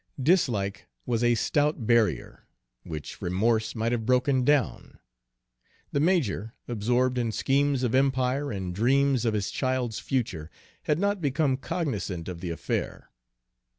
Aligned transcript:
Dislike 0.19 0.87
was 1.05 1.23
a 1.23 1.35
stout 1.35 1.85
barrier, 1.85 2.47
which 2.81 3.21
remorse 3.21 3.75
might 3.75 3.91
have 3.91 4.03
broken 4.03 4.43
down. 4.43 4.97
The 5.91 5.99
major, 5.99 6.55
absorbed 6.67 7.19
in 7.19 7.31
schemes 7.31 7.83
of 7.83 7.93
empire 7.93 8.51
and 8.51 8.73
dreams 8.73 9.25
of 9.25 9.35
his 9.35 9.51
child's 9.51 9.99
future, 9.99 10.49
had 10.85 10.97
not 10.97 11.21
become 11.21 11.55
cognizant 11.55 12.27
of 12.27 12.41
the 12.41 12.49
affair. 12.49 13.11